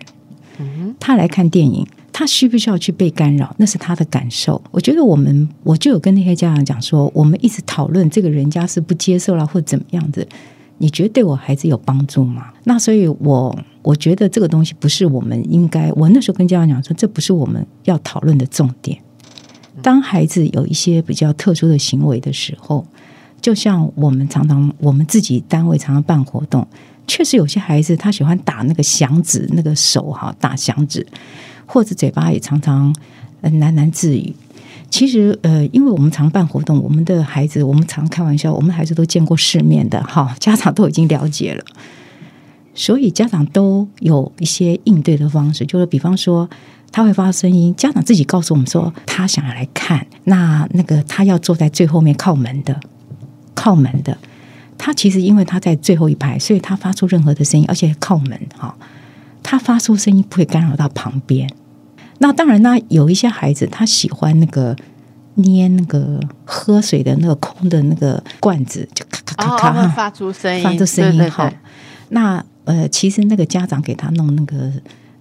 [1.00, 3.54] 他来看电影，他需不需要去被干扰？
[3.58, 4.60] 那是他的感受。
[4.70, 10.26] 我觉得我们，我就有跟那些家长讲说，我们一直讨论这个人家是不接受了或怎么样子，
[10.78, 12.52] 你觉得对我孩子有帮助吗？
[12.64, 15.90] 那所以，我我觉得这个东西不是我们应该。
[15.92, 18.98] 我那时候跟家长讲说，这不是我们要讨论的重点。
[19.82, 22.86] 当孩子有一些比较特殊的行为的时候。
[23.44, 26.66] 就像我们常常，我们自己单位常常办活动，
[27.06, 31.06] 确实有些孩子他喜欢打那个响指，那个手哈打响指，
[31.66, 32.90] 或者嘴巴也常常
[33.42, 34.34] 喃喃自语。
[34.88, 41.62] 其实呃，因为我们常办活动，我们的孩子，我们常开玩笑，我们孩子都见过世面的哈，家长都已经了解了，
[42.74, 46.48] 所以家长都有一些应对的方式，就是比方说
[46.90, 52.80] 他会发声音，家长自己告诉我们说他想要来看，那那个他要坐在最后面靠门的，
[53.54, 54.16] 靠门的，
[54.76, 58.74] 他其实因为他在最后一排，所以他发出任何的声音，而且靠门哈，
[59.42, 61.48] 他发出声音不会干扰到旁边。
[62.18, 64.76] 那当然，那有一些孩子他喜欢那个
[65.34, 71.52] 捏那个喝水的那个空的那个罐子，就咔咔咔咔发出声音，发出声音哈。
[72.10, 74.70] 那呃，其实那个家长给他弄那个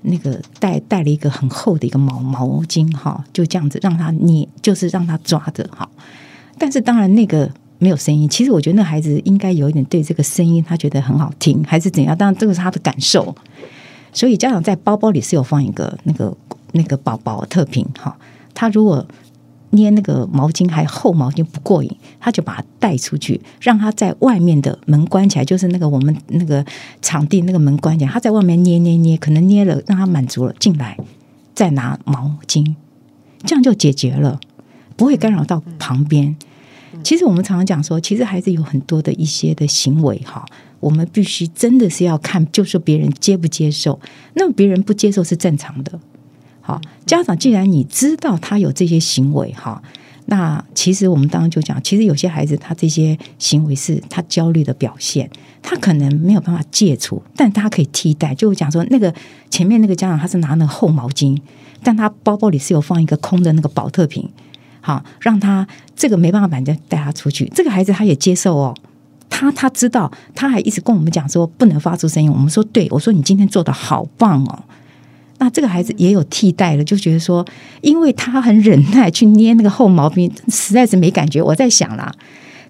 [0.03, 5.89] 那个带带了一个很厚的一个毛毛巾哈，就这样子让他捏，就是让他抓着哈。
[6.59, 7.49] 但是当然那个
[7.83, 8.27] 没有声音。
[8.29, 12.17] 其实我觉得那孩子应该有一点对这个声音他觉得很好听，还是怎样？
[12.17, 13.35] 当然这个是他的感受。
[14.13, 16.35] 所以家长在包包里是有放一个那个。
[16.75, 18.17] 那个宝宝特品哈，
[18.55, 19.05] 他如果
[19.69, 26.65] 捏那个毛巾还厚毛巾不过瘾，他就把它带出去，让他在外面的门关起来，就是那个我们那个
[26.99, 30.97] 场地那个门关起来，他在外面捏捏捏，可能捏了让他满足了，进来
[31.53, 32.73] 再拿毛巾，
[33.45, 34.39] 这样就解决了，
[34.97, 36.35] 不会干扰到旁边。
[37.01, 40.45] 其实我们常常讲说，其实孩子有很多的一些的行为哈，
[40.79, 43.99] 我们必须真的是要看，就是别人接不接受，
[44.35, 45.99] 那么别人不接受是正常的。
[46.61, 49.81] 好，家长既然你知道他有这些行为哈，
[50.27, 55.29] 那其实我们当然就讲，其实有些孩子他这些行为是他焦虑的表现，
[55.61, 58.33] 他可能没有办法戒除，但他可以替代。
[58.33, 59.13] 就讲说那个
[59.49, 61.37] 前面那个家长他是拿那个厚毛巾，
[61.83, 64.29] 但他包包里是有放一个空的那个保特瓶，
[64.83, 65.65] 好让他
[65.95, 67.49] 这个没办法把人家带他出去。
[67.55, 68.75] 这个孩子他也接受哦，
[69.29, 72.29] 他他知道，他还一直跟我们讲说不能发出声音。
[72.29, 74.63] 我们说对，我说你今天做的好棒哦。
[75.39, 77.45] 那这个孩子也有替代了，就觉得说，
[77.81, 81.41] 因为他很忍耐去捏那个厚毛病，实在是没感觉。
[81.41, 82.13] 我在想啦，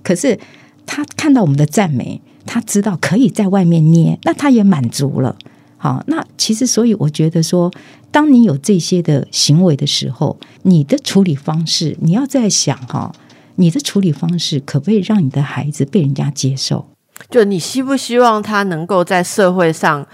[0.03, 0.39] 可是
[0.86, 5.36] 他看到我们的赞美，他知道可以在外面捏，那他也满足了。
[5.84, 7.69] 好，那其实所以我觉得说，
[8.09, 13.11] 当你有这些的行为的时候，你的处理方式，你要在想哈，
[13.55, 16.88] 你的处理方式可不可以让你的孩子被人家接受？
[17.29, 20.07] 就你希不希望他能够在社会上？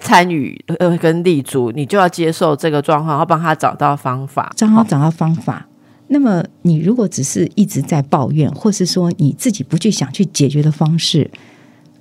[0.00, 5.68] 参与呃跟立足，你就要接受这个状况，然后帮他找到方法，帮他找到方法。
[6.08, 11.30] 那么你如果只是一直在抱怨，或是说你自己不去想去解决的方式，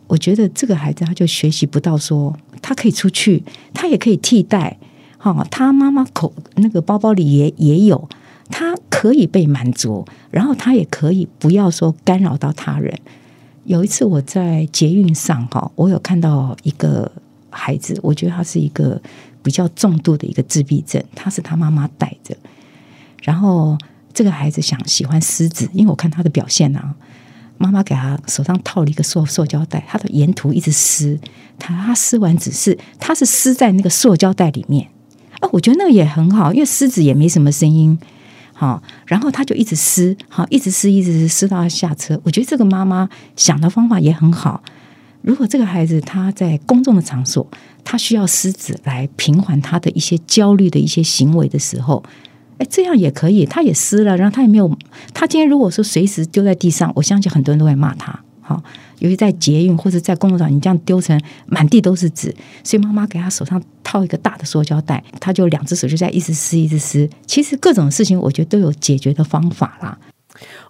[0.07, 3.43] 我觉得这个孩子他就学习不到说他可以出去，
[3.74, 4.78] 他也可以替代。
[5.18, 8.09] 哈，他妈妈口那个包包里也也有，
[8.49, 12.97] 他可以被满足，然后他也可以不要说干扰到他人。
[13.66, 17.12] 有一次我在捷运上哈，我有看到一个。
[17.53, 18.97] 孩子，我觉得他是一个
[19.43, 22.34] 比较重度的一个自闭症，他是他妈妈带着。
[23.24, 23.78] 然后
[24.14, 26.95] 这个孩子想喜欢狮子，因为我看他的表现啊，
[27.62, 31.20] 妈妈给他手上套了一个塑塑胶袋，他的沿途一直撕，
[31.59, 34.89] 他他撕完只是他是撕在那个塑胶袋里面
[35.39, 37.97] 啊，我觉得那个也很好，因为狮子也没什么声音，
[38.53, 42.20] 好，然后他就一直撕，好，一直撕，一直撕，撕到他下车。
[42.24, 44.64] 我觉得这个妈妈想的方法也很好。
[45.22, 47.47] 如果这个孩子他在公众的场所，
[47.84, 52.03] 他需要狮子来平缓他的一些焦虑的一些行为的时候，
[52.62, 54.72] 哎，这样也可以，他也撕了，然后他也没有，
[55.16, 58.20] 他今天如果说随时丢在地上，我相信很多人都会骂他。
[58.39, 58.62] 好，
[58.99, 67.09] 尤其在捷运或者在公路上，你这样丢成满地都是纸，所以妈妈给他手上套一个大的塑胶袋，他就两只手就在一直撕一直撕。
[67.26, 69.97] 其实各种事情，我觉得都有解决的方法啦。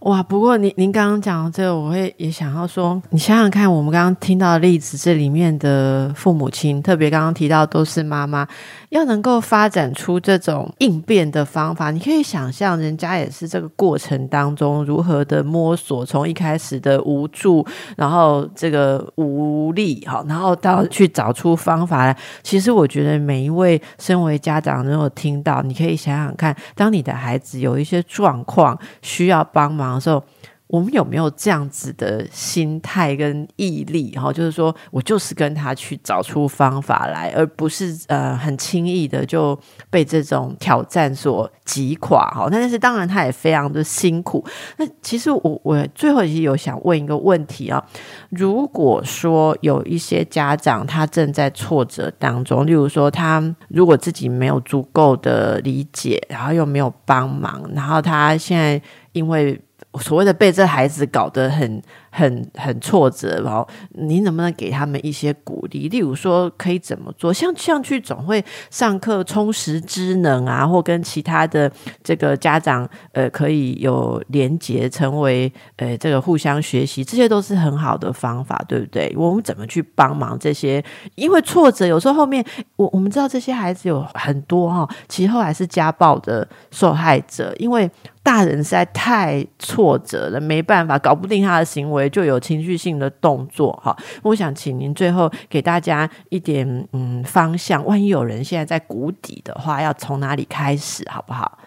[0.02, 0.24] 哇！
[0.24, 8.46] 不过您您刚刚讲到这个，我会也想要说，你想想看，我们刚刚听到的例子，这里面的父母亲，特别刚刚提到都是妈妈，
[8.92, 17.66] 要能够发展出这种应变的方法，你可以想象，人家也是这个过程当中如何的摸索，从一开始的无助，
[17.98, 22.18] 然后这个无力，好，然后到去找出方法来。
[22.42, 29.42] 其实我觉得每一位身为家长，如果听到，你可以想想看，当你的孩子有一些状况需要。
[29.54, 30.24] 帮忙的时候，
[30.72, 34.12] 我们有没有这样子的心态跟毅力？
[34.12, 39.60] 哈，就是说我就是跟他去找出方法来，而不是呃很轻易的就
[39.90, 42.32] 被这种挑战所击垮。
[42.32, 44.46] 哈，但是当然他也非常的辛苦。
[44.78, 47.84] 那其实我我最后也有想问一个问题啊，
[48.30, 58.82] 如果说有一些家长他正在挫折当中，例如说他如果自己没有足够的理解，然后又没有帮忙，然后他现在。
[59.14, 59.60] 因为
[60.00, 61.82] 所谓的被这孩子搞得很。
[62.12, 65.88] 很很挫折，然后你能不能给他们一些鼓励？
[65.88, 67.34] 例如说，可以怎么做？
[67.34, 71.72] 像像去总会上课充实知能啊，或跟其他的
[72.04, 79.14] 这个家长呃可以有连结，成为呃这个互相学习，这些都是很好的方法，对不对？
[79.18, 80.84] 我们怎么去帮忙这些？
[81.16, 82.46] 因为挫折有时候后面，
[82.76, 87.90] 我我们知道这些孩子有很多哈，其实后来是家暴的受害者，因为
[88.22, 92.01] 大人实在太挫折了，没办法搞不定他的行为。
[92.10, 101.58] 就有情绪性的动作哈，我想请您最后给大家一点嗯方向，万一有人现在在谷底的话，要从哪里开始，好不好？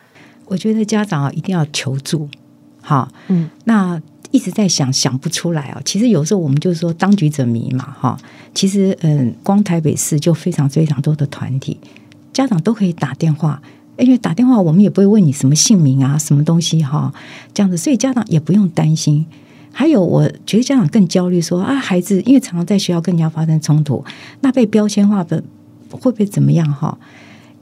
[0.46, 2.28] 我觉得家长啊一定要求助，
[2.82, 5.80] 好，嗯，那一直在想想不出来哦。
[5.84, 8.18] 其实有时候我们就是说当局者迷嘛，哈。
[8.52, 11.80] 其实嗯，光台北市就非常非常多的团体，
[12.32, 13.62] 家长都可以打电话，
[13.96, 17.12] 因为打电话我们也不会问你什么姓名啊，什么东西哈，
[17.52, 19.26] 这样子，所以家长也不用担心。
[19.76, 24.04] 还有，我觉得家长更焦虑，说啊，孩子因为常常在学校跟人家发生冲突，
[24.40, 25.42] 那被标签化的
[25.90, 26.72] 会不会怎么样？
[26.72, 26.96] 哈，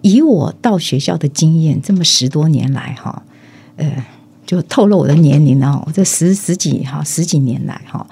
[0.02, 3.22] 以我到学校的经验，这么十多年来，哈，
[3.76, 4.04] 呃，
[4.44, 8.06] 就透露我的年龄啊，这十十几哈十几年来，哈。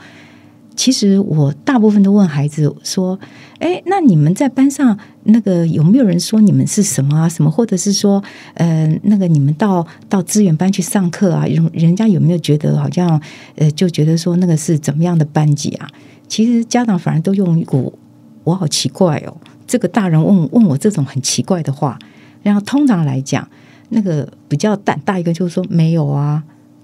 [0.80, 3.20] 其实我大部分都问孩子说
[3.60, 7.28] ：“哎，那你们在班上那个有没有人说你们是什么啊？
[7.28, 7.50] 什么？
[7.50, 8.24] 或者是说，
[8.54, 11.44] 呃，那个你们到到资源班去上课啊？
[11.44, 13.20] 人人家有没有觉得好像
[13.56, 15.86] 呃，就觉得说那个是怎么样的班级啊？
[16.26, 17.98] 其实家长反而都用一股
[18.44, 21.98] 我好奇怪哦，这个大人问问我这种很奇怪的话。
[22.42, 23.46] 然后通常来讲，
[23.90, 26.42] 那个比较胆大一个就是说没有啊。”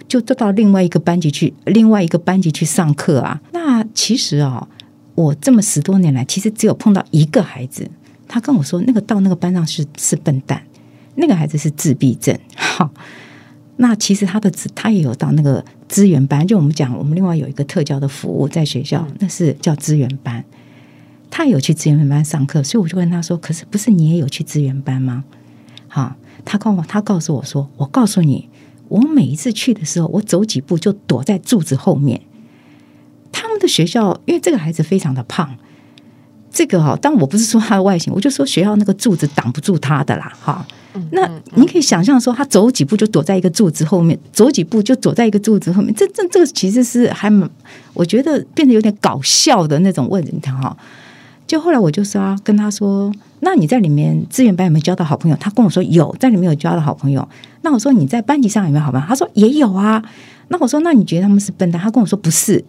[0.08, 3.40] 就到另外一个班级去，另外一个班级去上课啊。
[3.52, 4.68] 那其实啊，
[5.14, 7.90] 我这么十多年来，其实只有碰到一个孩子，
[8.28, 10.62] 他跟我说，那个到那个班上是是笨蛋，
[11.16, 12.38] 那个孩子是自闭症。
[12.54, 12.90] 好，
[13.76, 20.44] 那其实他的他也有到那个资源班，就我们讲，我们另外有一个特教的服务在学校，那是叫资源班。
[21.28, 25.24] 他有去资源班上课，所以我就问他说：“可是不是你也有去资源班吗？”
[25.88, 28.48] 好，他告我他告诉我说：“我告诉你。”
[28.88, 32.20] 我每一次去的时候，我走几步就躲在柱子后面。
[33.32, 35.56] 他们的学校，因为这个孩子非常的胖，
[36.50, 40.66] 这个哈，但我不是说他的外形，我就说学校那个柱子挡不住他的啦，哈。
[41.10, 47.50] 那你可以想象说，他走几步就躲在一个柱子后面，走几步就躲在一个柱子后面，这这这个其实是还蛮，
[47.92, 50.74] 我觉得变得有点搞笑的那种问题哈。
[51.46, 55.36] 就后来我就说跟他说，那你在里面资源班有没有交到好朋友？
[55.36, 57.26] 他跟我说有，在里面有交到好朋友。
[57.62, 59.06] 那我说你在班级上有没有好朋友？
[59.06, 60.02] 他说也有啊。
[60.48, 61.80] 那我说那你觉得他们是笨蛋？
[61.80, 62.64] 他跟我说不是。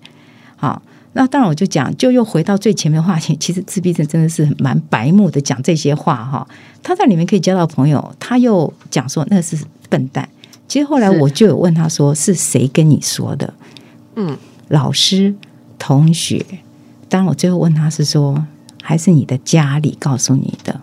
[0.56, 0.80] 好，
[1.14, 3.36] 那当然我就讲，就又回到最前面的话题。
[3.38, 6.48] 其实自闭症真的是蛮白目的，讲这些话哈。
[6.84, 9.58] 他在里面可以交到朋友，他又讲说那是
[9.90, 10.30] 笨蛋。
[10.68, 13.52] 其实后来我就有问他说是谁跟你说的？
[14.16, 15.34] 嗯，老师、
[15.80, 16.46] 同学。
[17.10, 18.46] 当然我最后问他是说。
[18.88, 20.80] 还是你的家里告诉你的，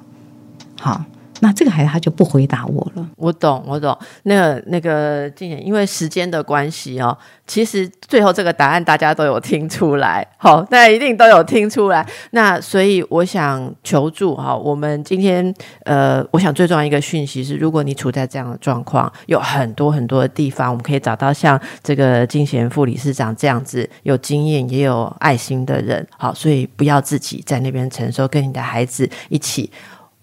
[0.79, 1.07] 好，
[1.41, 3.09] 那这个孩子他就不回答我了。
[3.17, 3.97] 我懂，我懂。
[4.23, 7.17] 那那个静贤，因为时间的关系哦，
[7.47, 12.07] 其实最后这个答案大家都有听出来，好，大家一定都有听出来。
[12.31, 15.55] 那所以我想求助哈，我们今天
[15.85, 29.71] 呃，我想最重要一个讯息是，如果你处在这样的状况，有很多很多的地方，我们可以找到像这个金贤副理事长这样子有经验也有爱心的人，好，所以不要自己在那边承受，跟你的孩子一起。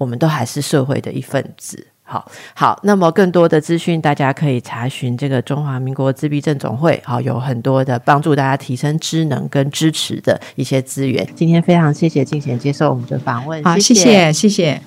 [0.02, 2.26] 我们都还是社会的一份子，好
[2.56, 2.80] 好。
[2.82, 11.28] 那么更多的资讯，大家可以查询这个中华民国自闭症总会，好，有很多的帮助大家提升知能跟支持的一些资源。
[11.36, 14.82] 今天非常谢谢静贤接受我们的访问，好，谢谢，谢谢。